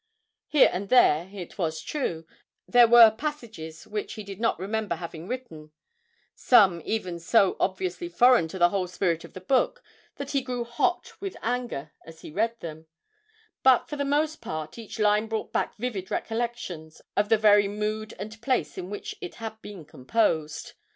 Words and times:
Here 0.47 0.71
and 0.73 0.89
there, 0.89 1.29
it 1.31 1.59
was 1.59 1.79
true, 1.79 2.25
there 2.67 2.87
were 2.87 3.11
passages 3.11 3.85
which 3.85 4.13
he 4.13 4.23
did 4.23 4.39
not 4.39 4.57
remember 4.57 4.95
having 4.95 5.27
written, 5.27 5.73
some 6.33 6.81
even 6.85 7.19
so 7.19 7.55
obviously 7.59 8.09
foreign 8.09 8.47
to 8.47 8.57
the 8.57 8.69
whole 8.69 8.87
spirit 8.87 9.23
of 9.23 9.33
the 9.33 9.39
book 9.41 9.83
that 10.15 10.31
he 10.31 10.41
grew 10.41 10.63
hot 10.63 11.13
with 11.21 11.37
anger 11.43 11.91
as 12.03 12.21
he 12.21 12.31
read 12.31 12.59
them 12.61 12.87
but 13.61 13.87
for 13.87 13.95
the 13.95 14.03
most 14.03 14.41
part 14.41 14.79
each 14.79 14.97
line 14.97 15.27
brought 15.27 15.53
back 15.53 15.75
vivid 15.77 16.09
recollections 16.09 17.03
of 17.15 17.29
the 17.29 17.37
very 17.37 17.67
mood 17.67 18.15
and 18.17 18.41
place 18.41 18.79
in 18.79 18.89
which 18.89 19.15
it 19.21 19.35
had 19.35 19.61
been 19.61 19.85
composed. 19.85 20.73